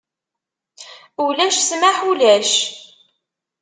[1.25, 2.53] Ulac ssmaḥ, ulac!